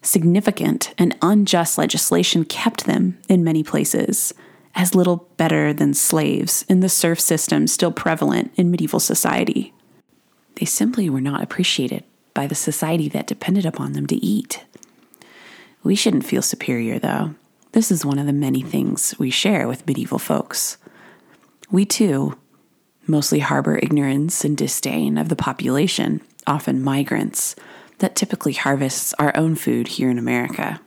Significant 0.00 0.94
and 0.96 1.16
unjust 1.20 1.76
legislation 1.76 2.44
kept 2.44 2.86
them, 2.86 3.18
in 3.28 3.44
many 3.44 3.62
places, 3.62 4.32
as 4.74 4.94
little 4.94 5.28
better 5.36 5.74
than 5.74 5.92
slaves 5.92 6.64
in 6.68 6.80
the 6.80 6.88
serf 6.88 7.20
system 7.20 7.66
still 7.66 7.92
prevalent 7.92 8.50
in 8.56 8.70
medieval 8.70 8.98
society. 8.98 9.74
They 10.56 10.66
simply 10.66 11.10
were 11.10 11.20
not 11.20 11.42
appreciated 11.42 12.04
by 12.32 12.46
the 12.46 12.54
society 12.54 13.08
that 13.10 13.26
depended 13.26 13.66
upon 13.66 13.92
them 13.92 14.06
to 14.06 14.16
eat. 14.16 14.64
We 15.82 15.94
shouldn't 15.94 16.24
feel 16.24 16.42
superior, 16.42 16.98
though. 16.98 17.34
This 17.72 17.90
is 17.90 18.04
one 18.04 18.18
of 18.18 18.26
the 18.26 18.32
many 18.32 18.62
things 18.62 19.14
we 19.18 19.30
share 19.30 19.68
with 19.68 19.86
medieval 19.86 20.18
folks. 20.18 20.78
We 21.72 21.86
too 21.86 22.36
mostly 23.06 23.40
harbor 23.40 23.78
ignorance 23.78 24.44
and 24.44 24.56
disdain 24.56 25.16
of 25.16 25.30
the 25.30 25.36
population, 25.36 26.20
often 26.46 26.82
migrants, 26.82 27.56
that 27.98 28.14
typically 28.14 28.52
harvests 28.52 29.14
our 29.18 29.34
own 29.36 29.54
food 29.54 29.88
here 29.88 30.10
in 30.10 30.18
America. 30.18 30.80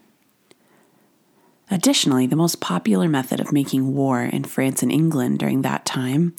Additionally, 1.72 2.28
the 2.28 2.36
most 2.36 2.62
popular 2.62 3.10
method 3.10 3.40
of 3.40 3.52
making 3.52 3.96
war 3.96 4.22
in 4.22 4.44
France 4.44 4.84
and 4.84 4.92
England 4.92 5.40
during 5.40 5.64
that 5.64 5.86
time 5.86 6.36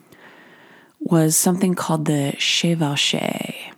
was 1.00 1.36
something 1.36 1.74
called 1.74 2.04
the 2.04 2.32
chevauchée. 2.36 3.72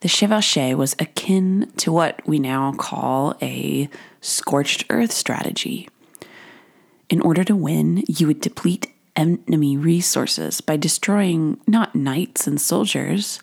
The 0.00 0.08
chevauchée 0.08 0.76
was 0.76 0.96
akin 0.98 1.72
to 1.76 1.92
what 1.92 2.20
we 2.26 2.40
now 2.40 2.72
call 2.72 3.36
a 3.40 3.88
scorched 4.20 4.84
earth 4.90 5.12
strategy. 5.12 5.88
In 7.08 7.20
order 7.20 7.44
to 7.44 7.54
win, 7.54 8.02
you 8.08 8.26
would 8.26 8.40
deplete 8.40 8.92
enemy 9.18 9.76
resources 9.76 10.60
by 10.60 10.76
destroying 10.76 11.60
not 11.66 11.94
knights 11.94 12.46
and 12.46 12.60
soldiers, 12.60 13.40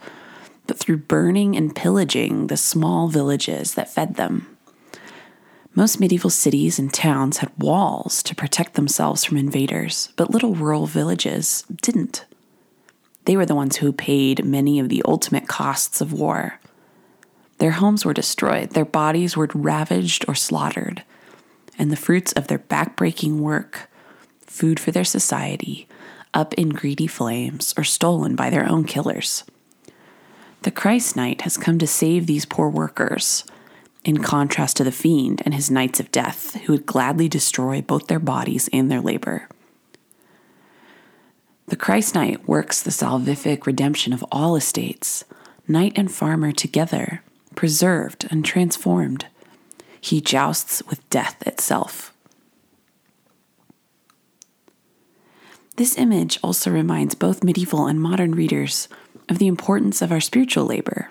but 0.68 0.80
through 0.80 0.98
burning 0.98 1.56
and 1.56 1.76
pillaging 1.76 2.48
the 2.48 2.58
small 2.58 3.10
villages 3.10 3.76
that 3.76 3.94
fed 3.94 4.16
them. 4.16 4.48
Most 5.76 6.00
medieval 6.00 6.30
cities 6.30 6.80
and 6.80 6.94
towns 6.94 7.40
had 7.40 7.52
walls 7.60 8.24
to 8.24 8.34
protect 8.34 8.76
themselves 8.76 9.26
from 9.26 9.36
invaders, 9.38 10.10
but 10.16 10.32
little 10.32 10.56
rural 10.56 10.88
villages 10.88 11.66
didn't. 11.82 12.26
They 13.26 13.36
were 13.36 13.46
the 13.46 13.56
ones 13.56 13.78
who 13.78 13.92
paid 13.92 14.46
many 14.46 14.80
of 14.80 14.88
the 14.88 15.04
ultimate 15.06 15.50
costs 15.50 16.00
of 16.00 16.14
war. 16.14 16.62
Their 17.58 17.72
homes 17.72 18.06
were 18.06 18.14
destroyed, 18.14 18.70
their 18.72 18.86
bodies 18.86 19.36
were 19.36 19.50
ravaged 19.54 20.24
or 20.28 20.36
slaughtered, 20.36 21.04
and 21.78 21.92
the 21.92 21.98
fruits 21.98 22.32
of 22.34 22.48
their 22.48 22.60
backbreaking 22.60 23.40
work, 23.40 23.90
food 24.48 24.80
for 24.80 24.92
their 24.92 25.04
society, 25.04 25.88
up 26.34 26.54
in 26.56 26.70
greedy 26.70 27.08
flames 27.08 27.74
or 27.78 27.84
stolen 27.84 28.36
by 28.36 28.50
their 28.50 28.70
own 28.70 28.84
killers. 28.84 29.44
The 30.64 30.72
Christ 30.72 31.16
Knight 31.16 31.42
has 31.42 31.58
come 31.58 31.78
to 31.80 31.88
save 31.88 32.26
these 32.26 32.46
poor 32.46 32.70
workers, 32.70 33.44
in 34.04 34.22
contrast 34.22 34.78
to 34.78 34.84
the 34.84 34.92
fiend 34.92 35.42
and 35.46 35.54
his 35.54 35.72
knights 35.72 36.00
of 36.00 36.12
death, 36.12 36.56
who 36.62 36.74
would 36.74 36.86
gladly 36.86 37.28
destroy 37.28 37.82
both 37.82 38.08
their 38.08 38.20
bodies 38.20 38.70
and 38.72 38.90
their 38.90 39.02
labor. 39.02 39.48
The 41.68 41.76
Christ 41.76 42.14
Knight 42.14 42.48
works 42.48 42.82
the 42.82 42.92
salvific 42.92 43.66
redemption 43.66 44.14
of 44.14 44.24
all 44.32 44.56
estates, 44.56 45.24
knight 45.68 45.94
and 45.96 46.12
farmer 46.12 46.52
together, 46.52 47.24
preserved 47.56 48.28
and 48.30 48.46
transformed. 48.46 49.26
He 50.00 50.22
jousts 50.22 50.84
with 50.88 51.10
death 51.10 51.42
itself. 51.48 52.14
This 55.78 55.98
image 55.98 56.40
also 56.42 56.72
reminds 56.72 57.16
both 57.16 57.44
medieval 57.44 57.86
and 57.86 58.00
modern 58.00 58.34
readers 58.34 58.88
of 59.28 59.40
the 59.40 59.48
importance 59.48 60.02
of 60.02 60.12
our 60.12 60.22
spiritual 60.22 60.66
labor. 60.66 61.10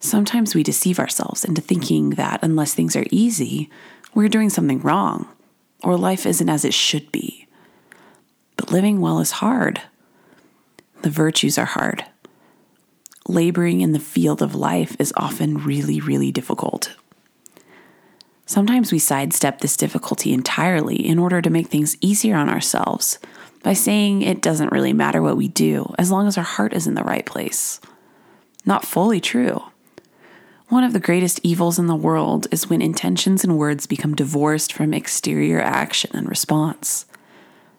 Sometimes 0.00 0.54
we 0.54 0.64
deceive 0.64 0.98
ourselves 0.98 1.44
into 1.44 1.60
thinking 1.60 2.10
that 2.10 2.40
unless 2.42 2.74
things 2.74 2.96
are 2.96 3.06
easy, 3.10 3.70
we're 4.14 4.28
doing 4.28 4.50
something 4.50 4.80
wrong, 4.80 5.28
or 5.84 5.96
life 5.96 6.26
isn't 6.26 6.48
as 6.48 6.64
it 6.64 6.74
should 6.74 7.12
be. 7.12 7.46
But 8.56 8.72
living 8.72 9.00
well 9.00 9.20
is 9.20 9.32
hard. 9.32 9.80
The 11.02 11.10
virtues 11.10 11.56
are 11.56 11.66
hard. 11.66 12.04
Laboring 13.28 13.80
in 13.80 13.92
the 13.92 14.00
field 14.00 14.42
of 14.42 14.54
life 14.54 14.96
is 14.98 15.12
often 15.16 15.58
really, 15.58 16.00
really 16.00 16.32
difficult. 16.32 16.96
Sometimes 18.44 18.92
we 18.92 18.98
sidestep 18.98 19.60
this 19.60 19.76
difficulty 19.76 20.32
entirely 20.32 20.96
in 20.96 21.18
order 21.18 21.42
to 21.42 21.50
make 21.50 21.66
things 21.66 21.96
easier 22.00 22.36
on 22.36 22.48
ourselves 22.48 23.18
by 23.66 23.72
saying 23.72 24.22
it 24.22 24.40
doesn't 24.40 24.70
really 24.70 24.92
matter 24.92 25.20
what 25.20 25.36
we 25.36 25.48
do 25.48 25.92
as 25.98 26.08
long 26.08 26.28
as 26.28 26.38
our 26.38 26.44
heart 26.44 26.72
is 26.72 26.86
in 26.86 26.94
the 26.94 27.02
right 27.02 27.26
place. 27.26 27.80
Not 28.64 28.84
fully 28.84 29.20
true. 29.20 29.60
One 30.68 30.84
of 30.84 30.92
the 30.92 31.00
greatest 31.00 31.40
evils 31.42 31.76
in 31.76 31.88
the 31.88 31.96
world 31.96 32.46
is 32.52 32.70
when 32.70 32.80
intentions 32.80 33.42
and 33.42 33.58
words 33.58 33.88
become 33.88 34.14
divorced 34.14 34.72
from 34.72 34.94
exterior 34.94 35.60
action 35.60 36.12
and 36.14 36.28
response. 36.28 37.06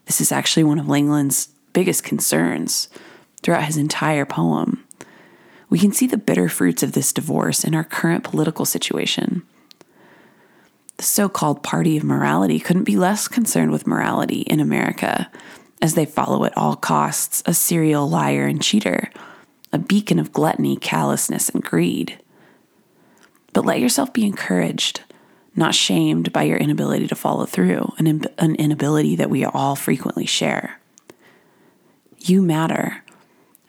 This 0.08 0.20
is 0.20 0.30
actually 0.30 0.66
one 0.66 0.78
of 0.78 0.88
Langland's 0.88 1.48
biggest 1.72 2.04
concerns 2.04 2.90
throughout 3.42 3.64
his 3.64 3.78
entire 3.78 4.26
poem. 4.26 4.84
We 5.70 5.80
can 5.80 5.94
see 5.94 6.06
the 6.06 6.18
bitter 6.18 6.50
fruits 6.50 6.84
of 6.84 6.92
this 6.92 7.14
divorce 7.14 7.64
in 7.64 7.74
our 7.74 7.86
current 7.86 8.26
political 8.26 8.66
situation. 8.66 9.44
The 10.98 11.04
so 11.04 11.30
called 11.30 11.64
party 11.64 11.96
of 11.96 12.04
morality 12.04 12.60
couldn't 12.60 12.84
be 12.84 12.98
less 12.98 13.30
concerned 13.30 13.72
with 13.72 13.88
morality 13.88 14.42
in 14.42 14.60
America 14.60 15.32
as 15.82 15.94
they 15.94 16.06
follow 16.06 16.44
at 16.46 16.58
all 16.58 16.76
costs 16.76 17.44
a 17.46 17.54
serial 17.54 18.10
liar 18.10 18.46
and 18.46 18.62
cheater, 18.62 19.12
a 19.72 19.78
beacon 19.78 20.20
of 20.20 20.34
gluttony, 20.34 20.76
callousness, 20.76 21.50
and 21.50 21.64
greed. 21.64 22.20
But 23.54 23.66
let 23.66 23.80
yourself 23.80 24.14
be 24.14 24.26
encouraged, 24.26 25.02
not 25.56 25.76
shamed 25.76 26.32
by 26.32 26.44
your 26.44 26.58
inability 26.58 27.08
to 27.08 27.16
follow 27.16 27.46
through, 27.46 27.94
an, 27.98 28.26
an 28.38 28.56
inability 28.56 29.16
that 29.16 29.30
we 29.30 29.46
all 29.46 29.76
frequently 29.76 30.26
share. 30.26 30.80
You 32.20 32.42
matter, 32.42 33.04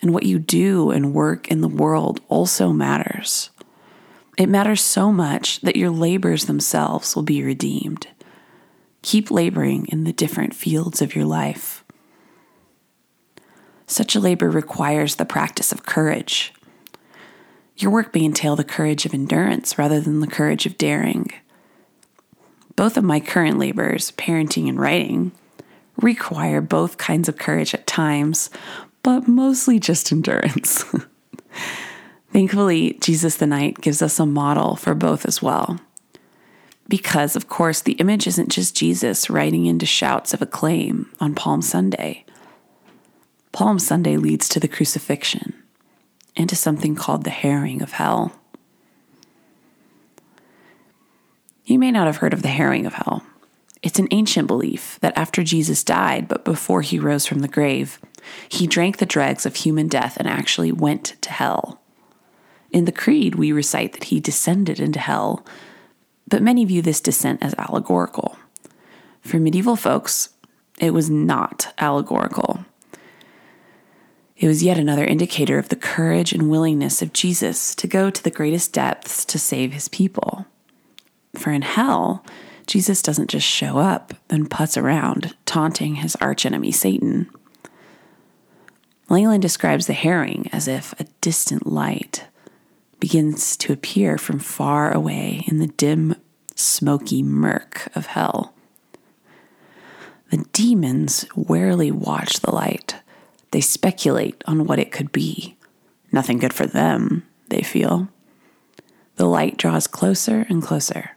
and 0.01 0.13
what 0.13 0.25
you 0.25 0.39
do 0.39 0.91
and 0.91 1.15
work 1.15 1.49
in 1.49 1.61
the 1.61 1.69
world 1.69 2.21
also 2.29 2.73
matters. 2.73 3.51
It 4.37 4.49
matters 4.49 4.81
so 4.81 5.13
much 5.13 5.61
that 5.63 5.77
your 5.77 5.91
labors 5.91 6.45
themselves 6.45 7.17
will 7.17 7.25
be 7.25 7.43
redeemed. 7.43 8.07
Keep 9.03 9.31
laboring 9.31 9.87
in 9.87 10.05
the 10.05 10.13
different 10.13 10.55
fields 10.55 11.03
of 11.03 11.17
your 11.17 11.25
life. 11.25 11.78
Such 13.89 14.15
a 14.15 14.21
labor 14.21 14.51
requires 14.51 15.17
the 15.17 15.25
practice 15.25 15.73
of 15.73 15.87
courage. 15.87 16.53
Your 17.79 17.91
work 17.91 18.15
may 18.15 18.25
entail 18.25 18.55
the 18.55 18.63
courage 18.63 19.07
of 19.07 19.15
endurance 19.15 19.79
rather 19.79 19.99
than 19.99 20.21
the 20.21 20.27
courage 20.27 20.67
of 20.67 20.77
daring. 20.77 21.33
Both 22.77 22.99
of 22.99 23.03
my 23.03 23.19
current 23.19 23.59
labors, 23.59 24.13
parenting 24.13 24.69
and 24.69 24.79
writing, 24.79 25.33
require 25.97 26.61
both 26.61 26.99
kinds 26.99 27.31
of 27.31 27.39
courage 27.39 27.75
at 27.75 27.87
times, 27.87 28.51
but 29.03 29.27
mostly 29.27 29.81
just 29.81 30.13
endurance. 30.13 30.85
Thankfully, 32.31 32.99
Jesus 33.01 33.37
the 33.37 33.47
Knight 33.47 33.81
gives 33.81 34.03
us 34.03 34.21
a 34.21 34.27
model 34.27 34.77
for 34.77 34.95
both 34.95 35.25
as 35.25 35.41
well. 35.41 35.81
Because, 36.89 37.37
of 37.37 37.49
course, 37.49 37.81
the 37.81 37.93
image 37.95 38.27
isn't 38.27 38.51
just 38.51 38.77
Jesus 38.77 39.31
riding 39.31 39.65
into 39.65 39.87
shouts 39.87 40.35
of 40.35 40.43
acclaim 40.43 41.11
on 41.21 41.35
Palm 41.35 41.63
Sunday. 41.63 42.27
Palm 43.53 43.79
Sunday 43.79 44.17
leads 44.17 44.49
to 44.49 44.61
the 44.61 44.69
crucifixion 44.69 45.55
and 46.37 46.49
to 46.49 46.57
something 46.57 46.95
called 46.95 47.25
the 47.25 47.31
harrowing 47.31 47.83
of 47.83 47.93
hell. 47.93 48.33
You 51.65 51.79
may 51.79 51.91
not 51.91 52.07
have 52.07 52.19
heard 52.19 52.33
of 52.33 52.43
the 52.43 52.49
harrowing 52.49 52.87
of 52.87 52.95
hell. 52.95 53.25
It's 53.83 53.99
an 53.99 54.09
ancient 54.11 54.49
belief 54.49 54.99
that 55.01 55.17
after 55.17 55.43
Jesus 55.43 55.85
died, 55.85 56.27
but 56.29 56.45
before 56.45 56.83
he 56.83 56.99
rose 56.99 57.27
from 57.27 57.41
the 57.41 57.49
grave, 57.49 58.01
he 58.49 58.67
drank 58.67 58.97
the 58.97 59.07
dregs 59.07 59.47
of 59.47 59.57
human 59.57 59.89
death 59.89 60.17
and 60.17 60.27
actually 60.27 60.73
went 60.73 61.15
to 61.23 61.31
hell. 61.31 61.81
In 62.71 62.85
the 62.85 62.93
Creed, 62.93 63.35
we 63.35 63.53
recite 63.53 63.93
that 63.93 64.05
he 64.05 64.21
descended 64.21 64.81
into 64.81 64.99
hell, 64.99 65.45
but 66.27 66.43
many 66.43 66.65
view 66.65 66.83
this 66.83 67.01
descent 67.01 67.43
as 67.43 67.55
allegorical. 67.55 68.37
For 69.21 69.39
medieval 69.39 69.77
folks, 69.77 70.31
it 70.79 70.93
was 70.93 71.09
not 71.09 71.73
allegorical. 71.79 72.65
It 74.39 74.47
was 74.47 74.63
yet 74.63 74.79
another 74.79 75.05
indicator 75.05 75.59
of 75.59 75.69
the 75.69 75.77
courage 75.77 76.33
and 76.33 76.49
willingness 76.49 77.03
of 77.03 77.13
Jesus 77.13 77.75
to 77.75 77.89
go 77.89 78.09
to 78.09 78.23
the 78.23 78.31
greatest 78.31 78.73
depths 78.73 79.25
to 79.25 79.39
save 79.39 79.73
his 79.73 79.89
people. 79.89 80.47
For 81.35 81.51
in 81.51 81.63
hell, 81.63 82.25
Jesus 82.69 83.03
doesn't 83.03 83.31
just 83.31 83.47
show 83.47 83.79
up 83.79 84.15
and 84.31 84.49
putz 84.49 84.81
around, 84.81 85.35
taunting 85.45 85.97
his 85.97 86.15
archenemy 86.17 86.71
Satan. 86.71 87.29
Langland 89.09 89.43
describes 89.43 89.89
the 89.89 89.93
harrowing 89.93 90.49
as 90.53 90.69
if 90.69 90.93
a 91.01 91.07
distant 91.21 91.67
light 91.67 92.27
begins 93.01 93.57
to 93.57 93.73
appear 93.73 94.19
from 94.19 94.39
far 94.39 94.93
away 94.93 95.45
in 95.49 95.59
the 95.59 95.67
dim, 95.67 96.15
smoky 96.55 97.25
murk 97.25 97.89
of 97.97 98.07
hell. 98.07 98.55
The 100.31 100.45
demons 100.53 101.25
warily 101.35 101.91
watch 101.91 102.41
the 102.41 102.53
light 102.53 102.97
they 103.51 103.61
speculate 103.61 104.43
on 104.47 104.67
what 104.67 104.79
it 104.79 104.93
could 104.93 105.13
be. 105.13 105.57
Nothing 106.13 106.39
good 106.39 106.53
for 106.53 106.67
them, 106.67 107.27
they 107.49 107.63
feel. 107.63 108.09
The 109.17 109.27
light 109.27 109.57
draws 109.57 109.87
closer 109.87 110.47
and 110.49 110.63
closer. 110.63 111.17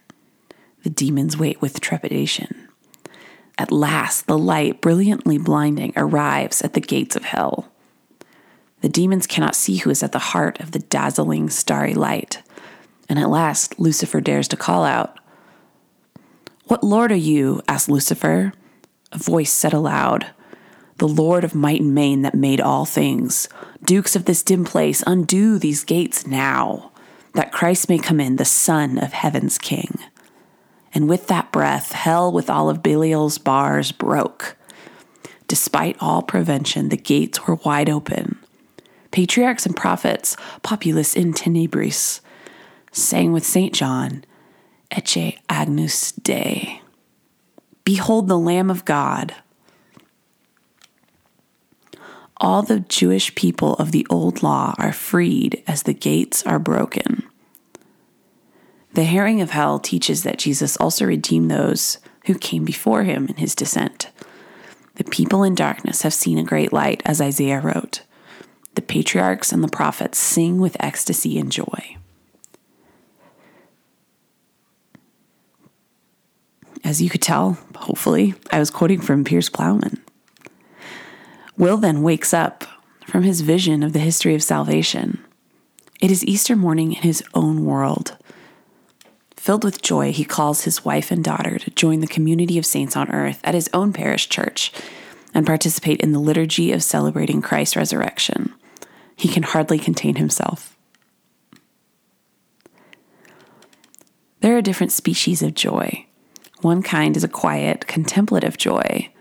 The 0.83 0.89
demons 0.89 1.37
wait 1.37 1.61
with 1.61 1.81
trepidation. 1.81 2.67
At 3.57 3.71
last, 3.71 4.25
the 4.25 4.37
light, 4.37 4.81
brilliantly 4.81 5.37
blinding, 5.37 5.93
arrives 5.95 6.61
at 6.61 6.73
the 6.73 6.81
gates 6.81 7.15
of 7.15 7.25
hell. 7.25 7.71
The 8.81 8.89
demons 8.89 9.27
cannot 9.27 9.55
see 9.55 9.77
who 9.77 9.91
is 9.91 10.01
at 10.01 10.11
the 10.11 10.19
heart 10.19 10.59
of 10.59 10.71
the 10.71 10.79
dazzling 10.79 11.49
starry 11.49 11.93
light. 11.93 12.41
And 13.07 13.19
at 13.19 13.29
last, 13.29 13.79
Lucifer 13.79 14.19
dares 14.21 14.47
to 14.47 14.57
call 14.57 14.83
out. 14.83 15.19
What 16.65 16.83
lord 16.83 17.11
are 17.11 17.15
you? 17.15 17.61
asked 17.67 17.89
Lucifer. 17.89 18.53
A 19.11 19.17
voice 19.17 19.51
said 19.51 19.73
aloud, 19.73 20.27
the 21.01 21.07
Lord 21.07 21.43
of 21.43 21.55
might 21.55 21.81
and 21.81 21.95
main 21.95 22.21
that 22.21 22.35
made 22.35 22.61
all 22.61 22.85
things. 22.85 23.49
Dukes 23.83 24.15
of 24.15 24.25
this 24.25 24.43
dim 24.43 24.63
place, 24.63 25.03
undo 25.07 25.57
these 25.57 25.83
gates 25.83 26.27
now, 26.27 26.91
that 27.33 27.51
Christ 27.51 27.89
may 27.89 27.97
come 27.97 28.19
in, 28.19 28.35
the 28.35 28.45
Son 28.45 28.99
of 28.99 29.11
heaven's 29.11 29.57
King. 29.57 29.97
And 30.93 31.09
with 31.09 31.25
that 31.25 31.51
breath, 31.51 31.93
hell 31.93 32.31
with 32.31 32.51
all 32.51 32.69
of 32.69 32.83
Belial's 32.83 33.39
bars 33.39 33.91
broke. 33.91 34.55
Despite 35.47 35.97
all 35.99 36.21
prevention, 36.21 36.89
the 36.89 36.97
gates 36.97 37.47
were 37.47 37.55
wide 37.55 37.89
open. 37.89 38.37
Patriarchs 39.09 39.65
and 39.65 39.75
prophets, 39.75 40.37
populus 40.61 41.15
in 41.15 41.33
tenebris, 41.33 42.21
sang 42.91 43.33
with 43.33 43.43
St. 43.43 43.73
John, 43.73 44.23
Ecce 44.91 45.39
Agnus 45.49 46.11
Dei. 46.11 46.79
Behold 47.85 48.27
the 48.27 48.37
Lamb 48.37 48.69
of 48.69 48.85
God 48.85 49.33
all 52.41 52.63
the 52.63 52.79
Jewish 52.79 53.33
people 53.35 53.75
of 53.75 53.91
the 53.91 54.05
old 54.09 54.41
law 54.41 54.73
are 54.79 54.91
freed 54.91 55.63
as 55.67 55.83
the 55.83 55.93
gates 55.93 56.43
are 56.45 56.59
broken. 56.59 57.23
The 58.93 59.03
harrowing 59.03 59.41
of 59.41 59.51
hell 59.51 59.79
teaches 59.79 60.23
that 60.23 60.39
Jesus 60.39 60.75
also 60.77 61.05
redeemed 61.05 61.51
those 61.51 61.99
who 62.25 62.33
came 62.33 62.65
before 62.65 63.03
him 63.03 63.27
in 63.27 63.35
his 63.35 63.55
descent. 63.55 64.09
The 64.95 65.03
people 65.03 65.43
in 65.43 65.55
darkness 65.55 66.01
have 66.01 66.13
seen 66.13 66.37
a 66.37 66.43
great 66.43 66.73
light, 66.73 67.01
as 67.05 67.21
Isaiah 67.21 67.61
wrote. 67.61 68.01
The 68.75 68.81
patriarchs 68.81 69.51
and 69.51 69.63
the 69.63 69.69
prophets 69.69 70.17
sing 70.17 70.59
with 70.59 70.75
ecstasy 70.79 71.37
and 71.37 71.51
joy. 71.51 71.97
As 76.83 77.01
you 77.01 77.09
could 77.09 77.21
tell, 77.21 77.59
hopefully, 77.75 78.33
I 78.51 78.59
was 78.59 78.71
quoting 78.71 78.99
from 78.99 79.23
Piers 79.23 79.49
Plowman. 79.49 80.01
Will 81.61 81.77
then 81.77 82.01
wakes 82.01 82.33
up 82.33 82.63
from 83.05 83.21
his 83.21 83.41
vision 83.41 83.83
of 83.83 83.93
the 83.93 83.99
history 83.99 84.33
of 84.33 84.41
salvation. 84.41 85.23
It 86.01 86.09
is 86.09 86.25
Easter 86.25 86.55
morning 86.55 86.93
in 86.93 87.03
his 87.03 87.23
own 87.35 87.65
world. 87.65 88.17
Filled 89.35 89.63
with 89.63 89.83
joy, 89.83 90.11
he 90.11 90.25
calls 90.25 90.63
his 90.63 90.83
wife 90.83 91.11
and 91.11 91.23
daughter 91.23 91.59
to 91.59 91.69
join 91.69 91.99
the 91.99 92.07
community 92.07 92.57
of 92.57 92.65
saints 92.65 92.97
on 92.97 93.11
earth 93.11 93.39
at 93.43 93.53
his 93.53 93.69
own 93.75 93.93
parish 93.93 94.27
church 94.27 94.71
and 95.35 95.45
participate 95.45 96.01
in 96.01 96.13
the 96.13 96.19
liturgy 96.19 96.71
of 96.71 96.81
celebrating 96.81 97.43
Christ's 97.43 97.75
resurrection. 97.75 98.55
He 99.15 99.27
can 99.27 99.43
hardly 99.43 99.77
contain 99.77 100.15
himself. 100.15 100.75
There 104.39 104.57
are 104.57 104.63
different 104.63 104.93
species 104.93 105.43
of 105.43 105.53
joy. 105.53 106.07
One 106.61 106.81
kind 106.81 107.15
is 107.15 107.23
a 107.23 107.27
quiet, 107.27 107.85
contemplative 107.85 108.57
joy, 108.57 109.11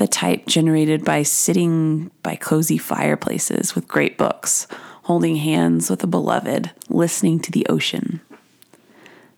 the 0.00 0.08
type 0.08 0.46
generated 0.46 1.04
by 1.04 1.22
sitting 1.22 2.10
by 2.22 2.34
cozy 2.34 2.78
fireplaces 2.78 3.74
with 3.74 3.86
great 3.86 4.16
books, 4.16 4.66
holding 5.02 5.36
hands 5.36 5.90
with 5.90 6.02
a 6.02 6.06
beloved, 6.06 6.70
listening 6.88 7.38
to 7.38 7.52
the 7.52 7.66
ocean. 7.68 8.22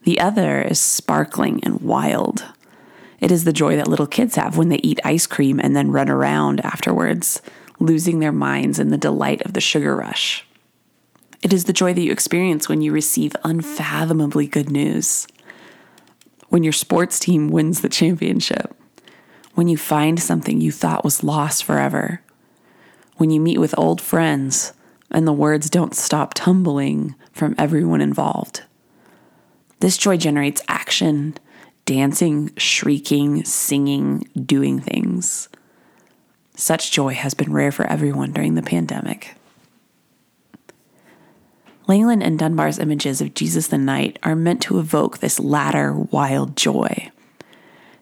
The 0.05 0.21
other 0.21 0.63
is 0.63 0.79
sparkling 0.79 1.59
and 1.65 1.81
wild. 1.81 2.45
It 3.19 3.33
is 3.33 3.43
the 3.43 3.53
joy 3.53 3.75
that 3.75 3.89
little 3.89 4.07
kids 4.07 4.37
have 4.37 4.57
when 4.57 4.69
they 4.69 4.79
eat 4.85 5.01
ice 5.03 5.27
cream 5.27 5.59
and 5.59 5.75
then 5.75 5.91
run 5.91 6.09
around 6.09 6.61
afterwards, 6.61 7.43
losing 7.81 8.21
their 8.21 8.31
minds 8.31 8.79
in 8.79 8.91
the 8.91 8.97
delight 8.97 9.43
of 9.43 9.55
the 9.55 9.61
sugar 9.61 9.97
rush. 9.97 10.47
It 11.43 11.53
is 11.53 11.65
the 11.65 11.73
joy 11.73 11.93
that 11.93 12.03
you 12.03 12.13
experience 12.13 12.69
when 12.69 12.83
you 12.83 12.93
receive 12.93 13.35
unfathomably 13.43 14.47
good 14.47 14.71
news, 14.71 15.27
when 16.51 16.63
your 16.63 16.73
sports 16.73 17.19
team 17.19 17.49
wins 17.49 17.81
the 17.81 17.89
championship, 17.89 18.77
when 19.55 19.69
you 19.69 19.77
find 19.77 20.21
something 20.21 20.61
you 20.61 20.73
thought 20.73 21.05
was 21.05 21.23
lost 21.23 21.65
forever, 21.65 22.23
when 23.17 23.31
you 23.31 23.41
meet 23.41 23.59
with 23.59 23.79
old 23.79 24.01
friends 24.01 24.73
and 25.11 25.27
the 25.27 25.33
words 25.33 25.69
don't 25.69 25.95
stop 25.95 26.35
tumbling 26.35 27.15
from 27.33 27.55
everyone 27.59 28.01
involved. 28.01 28.63
This 29.81 29.99
joy 29.99 30.17
generates 30.17 30.63
action, 30.69 31.37
dancing, 31.85 32.51
shrieking, 32.57 33.45
singing, 33.45 34.29
doing 34.35 34.81
things. 34.81 35.49
Such 36.55 36.93
joy 36.93 37.15
has 37.15 37.35
been 37.35 37.53
rare 37.53 37.73
for 37.73 37.87
everyone 37.87 38.33
during 38.33 38.55
the 38.55 38.63
pandemic. 38.63 39.35
Langland 41.89 42.23
and 42.23 42.39
Dunbar's 42.39 42.79
images 42.79 43.21
of 43.21 43.35
Jesus 43.35 43.67
the 43.67 43.79
Knight 43.79 44.19
are 44.23 44.37
meant 44.37 44.63
to 44.63 44.79
evoke 44.79 45.19
this 45.19 45.41
latter 45.41 45.93
wild 45.93 46.57
joy. 46.57 47.11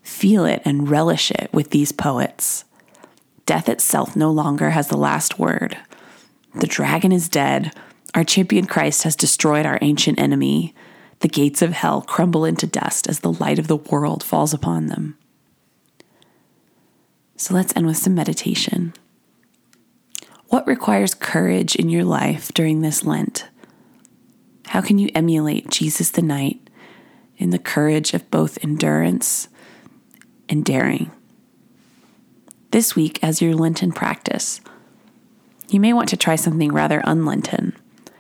Feel 0.03 0.45
it 0.45 0.63
and 0.65 0.89
relish 0.89 1.31
it 1.31 1.51
with 1.53 1.71
these 1.71 1.93
poets. 1.93 2.65
Death 3.47 3.69
itself 3.69 4.15
no 4.15 4.31
longer 4.31 4.71
has 4.71 4.89
the 4.89 4.97
last 4.97 5.39
word. 5.39 5.77
The 6.55 6.67
dragon 6.67 7.13
is 7.13 7.29
dead. 7.29 7.73
Our 8.15 8.25
champion 8.25 8.67
Christ 8.67 9.05
has 9.05 9.17
destroyed 9.17 9.67
our 9.67 9.79
ancient 9.83 10.19
enemy. 10.19 10.75
The 11.21 11.29
gates 11.29 11.63
of 11.63 11.73
hell 11.73 12.03
crumble 12.03 12.45
into 12.45 12.67
dust 12.67 13.09
as 13.09 13.21
the 13.21 13.33
light 13.33 13.59
of 13.59 13.69
the 13.69 13.77
world 13.77 14.23
falls 14.23 14.55
upon 14.55 14.87
them. 14.87 15.17
So 17.37 17.55
let's 17.55 17.75
end 17.77 17.87
with 17.87 17.97
some 17.97 18.15
meditation. 18.15 18.95
What 20.49 20.67
requires 20.67 21.15
courage 21.15 21.77
in 21.77 21.89
your 21.89 22.05
life 22.05 22.53
during 22.53 22.81
this 22.81 23.05
Lent? 23.05 23.49
How 24.67 24.81
can 24.81 24.99
you 24.99 25.11
emulate 25.15 25.71
Jesus 25.71 26.11
the 26.11 26.23
Knight 26.23 26.69
in 27.37 27.51
the 27.51 27.59
courage 27.59 28.15
of 28.15 28.31
both 28.31 28.63
endurance 28.63 29.49
and 30.51 30.65
daring? 30.65 31.11
This 32.73 32.95
week, 32.95 33.19
as 33.23 33.41
your 33.41 33.55
Lenten 33.55 33.93
practice, 33.93 34.61
you 35.71 35.81
may 35.81 35.93
want 35.93 36.09
to 36.11 36.17
try 36.17 36.37
something 36.37 36.73
rather 36.73 37.01
unlenten, 37.01 37.75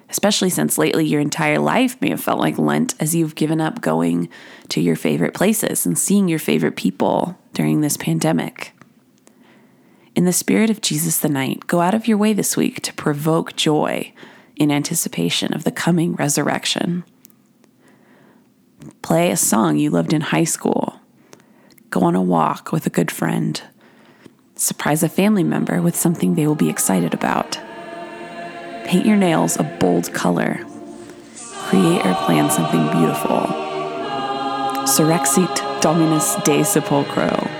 especially 0.08 0.50
since 0.50 0.78
lately 0.78 1.04
your 1.04 1.20
entire 1.20 1.58
life 1.58 2.00
may 2.00 2.10
have 2.10 2.22
felt 2.22 2.40
like 2.40 2.58
Lent 2.58 2.94
as 2.98 3.14
you've 3.14 3.34
given 3.34 3.60
up 3.60 3.80
going 3.80 4.28
to 4.68 4.80
your 4.80 4.96
favorite 4.96 5.34
places 5.34 5.84
and 5.84 5.98
seeing 5.98 6.28
your 6.28 6.38
favorite 6.38 6.76
people 6.76 7.38
during 7.52 7.80
this 7.80 7.96
pandemic. 7.96 8.72
In 10.14 10.24
the 10.24 10.32
spirit 10.32 10.70
of 10.70 10.80
Jesus 10.80 11.18
the 11.18 11.28
Knight, 11.28 11.66
go 11.66 11.80
out 11.80 11.94
of 11.94 12.08
your 12.08 12.18
way 12.18 12.32
this 12.32 12.56
week 12.56 12.80
to 12.82 12.92
provoke 12.94 13.56
joy 13.56 14.12
in 14.56 14.70
anticipation 14.70 15.54
of 15.54 15.64
the 15.64 15.72
coming 15.72 16.14
resurrection. 16.14 17.04
Play 19.02 19.30
a 19.30 19.36
song 19.36 19.76
you 19.76 19.90
loved 19.90 20.12
in 20.12 20.20
high 20.20 20.44
school. 20.44 20.99
Go 21.90 22.00
on 22.02 22.14
a 22.14 22.22
walk 22.22 22.72
with 22.72 22.86
a 22.86 22.90
good 22.90 23.10
friend 23.10 23.60
Surprise 24.60 25.02
a 25.02 25.08
family 25.08 25.42
member 25.42 25.80
with 25.80 25.96
something 25.96 26.34
they 26.34 26.46
will 26.46 26.54
be 26.54 26.68
excited 26.68 27.14
about. 27.14 27.58
Paint 28.84 29.06
your 29.06 29.16
nails 29.16 29.56
a 29.56 29.62
bold 29.62 30.12
color. 30.12 30.60
Create 31.62 32.04
or 32.04 32.14
plan 32.26 32.50
something 32.50 32.82
beautiful. 32.90 33.46
Surrexit 34.84 35.80
Dominus 35.80 36.34
de 36.44 36.60
Sepulchro. 36.60 37.59